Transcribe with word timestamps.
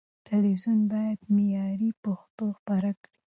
تلويزيون 0.27 0.79
بايد 0.91 1.19
معياري 1.35 1.89
پښتو 2.03 2.45
خپره 2.57 2.91
کړي. 3.03 3.17